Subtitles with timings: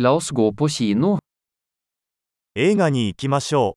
[0.00, 1.18] La oss gå på kino.
[2.54, 3.76] 映画に行きましょ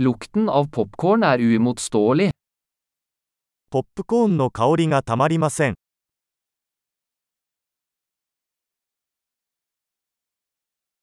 [0.00, 2.28] Lukten av popkorn er uimotståelig.
[2.28, 2.30] う。
[3.70, 5.74] ポップコーンの香りがたまりません。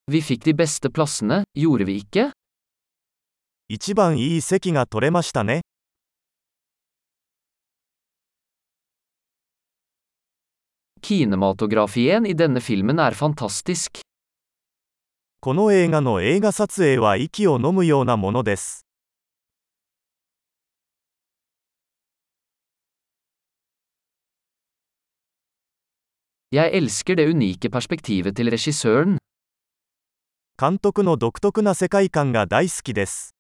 [0.08, 2.32] Vi fikk de beste plassene, gjorde vi ikke?
[3.68, 5.64] 一番いい席が取れましたね。
[11.02, 14.02] Kinematografien i denne filmen er fantastisk.
[15.42, 18.86] この映画の映画撮影は息を飲むようなものです。
[26.52, 29.18] Jeg elsker det unike perspektivet til regissøren.
[30.60, 33.39] 監督の独特な世界観が大好きです。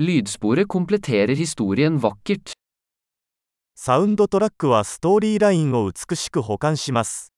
[0.00, 2.52] Lydsporet kompletterer historien vakkert.
[3.74, 7.32] サウンドトラックはストーリーラインを美しく保管します。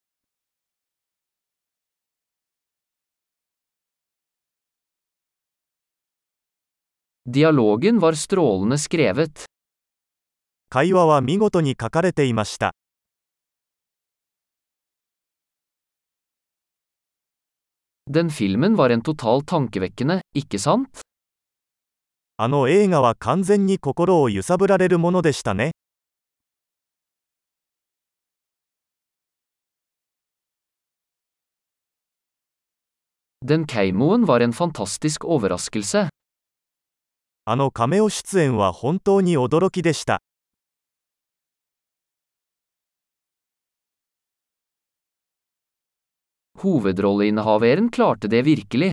[7.27, 9.44] Dialogen var strålende skrevet.
[10.69, 12.74] 会話は見事に書かれていました。
[18.11, 21.02] Den filmen var en total tankevekkende, ikke sant?
[22.44, 25.72] あの映画は完全に心を揺さぶられるものでしたね。
[33.41, 36.09] Den keimoen var en fantastisk overraskelse.
[37.45, 40.21] あのカメオ出演は本当に驚きでした。
[46.58, 48.91] Hovedrolleinnehaveren klarte det virkelig.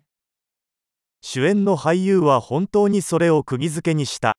[1.23, 4.35] 主演の俳優は本当にそれを釘付けにした。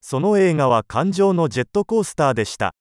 [0.00, 2.74] その映画は感情のジェットコースターでした。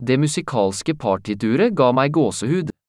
[0.00, 2.83] Det musikalske partituret ga meg gåsehud.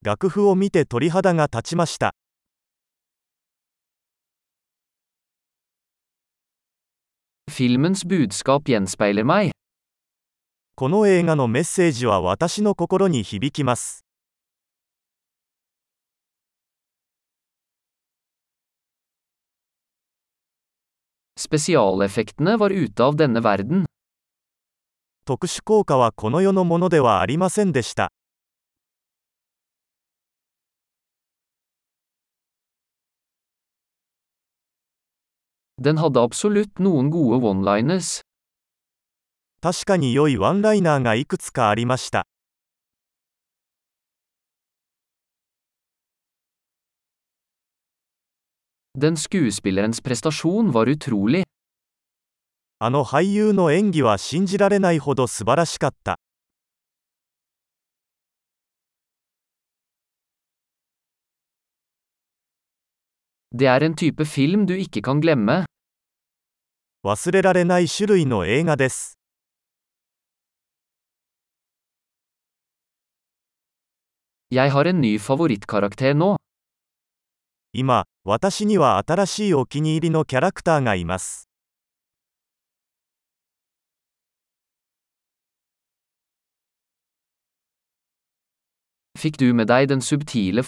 [0.00, 2.14] 楽譜を見て鳥肌が立ちました
[10.76, 14.04] この映画のメッセージは私の心に響きます。
[25.24, 28.12] 特殊効果はこの世のものではありませんでした。
[35.80, 38.22] Den hadde absolutt noen gode one-liners.
[39.60, 42.26] 確かに良いワンライナーがいくつかありました。
[48.96, 51.44] Den skuespillerens prestasjon var utrolig.
[52.80, 56.18] あの俳優の演技は信じられないほど素晴らしかった。
[67.02, 69.18] 忘れられない種類の映画です。
[77.72, 81.48] 今、私には新しいお気に入りのキャラクターがいます。
[89.18, 90.62] Fikk du med deg den subtile?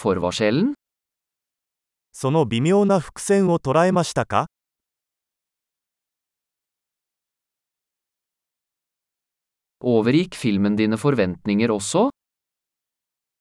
[2.12, 4.46] その微妙な伏線を捉えましたか?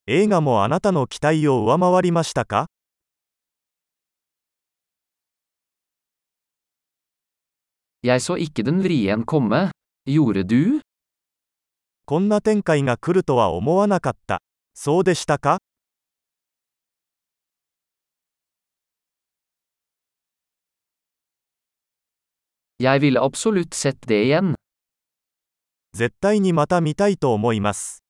[0.08, 2.68] 映画もあなたの期待を上回りましたか?
[12.06, 14.42] こんな展開が来るとは思わなかった。
[14.74, 15.59] そうでしたか
[22.82, 24.54] Jeg ville absolutt sett det igjen.
[25.94, 28.06] 絶対にまた見たいと思います。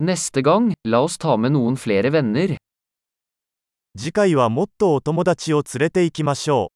[0.00, 2.56] Neste gang, la oss ta med noen flere venner.
[3.98, 6.72] 次回はもっとお友達を連れて行きましょ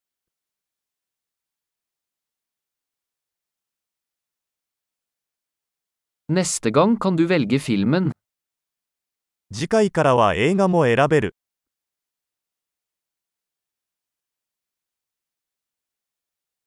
[6.29, 6.33] う。
[6.35, 8.13] Neste gang kan du velge filmen.
[9.51, 11.38] 次回からは映画も選べる。